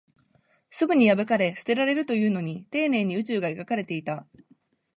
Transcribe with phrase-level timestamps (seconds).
[0.71, 4.25] すぐに破かれ、捨てられるというのに、丁寧に宇宙が描かれていた